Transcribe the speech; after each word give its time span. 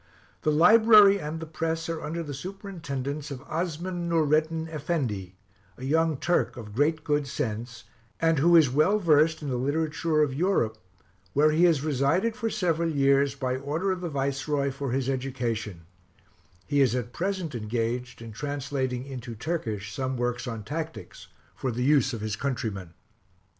The 0.41 0.49
library 0.51 1.19
and 1.19 1.39
the 1.39 1.45
press 1.45 1.87
are 1.87 2.01
under 2.01 2.23
the 2.23 2.33
superintendence 2.33 3.29
of 3.29 3.43
Osman 3.43 4.09
Noureddin 4.09 4.67
Effendi, 4.67 5.35
a 5.77 5.83
young 5.85 6.17
Turk 6.17 6.57
of 6.57 6.73
great 6.73 7.03
good 7.03 7.27
sense, 7.27 7.83
and 8.19 8.39
who 8.39 8.55
is 8.55 8.67
well 8.67 8.97
versed 8.97 9.43
in 9.43 9.49
the 9.49 9.57
literature 9.57 10.23
of 10.23 10.33
Europe, 10.33 10.79
where 11.33 11.51
he 11.51 11.65
has 11.65 11.83
resided 11.83 12.35
for 12.35 12.49
several 12.49 12.89
years, 12.89 13.35
by 13.35 13.55
order 13.57 13.91
of 13.91 14.01
the 14.01 14.09
Viceroy, 14.09 14.71
for 14.71 14.91
his 14.91 15.07
education: 15.07 15.81
he 16.65 16.81
is 16.81 16.95
at 16.95 17.13
present 17.13 17.53
engaged 17.53 18.23
in 18.23 18.31
translating 18.31 19.05
into 19.05 19.35
Turkish 19.35 19.93
some 19.93 20.17
works 20.17 20.47
on 20.47 20.63
tactics, 20.63 21.27
for 21.53 21.69
the 21.71 21.83
use 21.83 22.11
of 22.11 22.21
his 22.21 22.35
countrymen. 22.35 22.95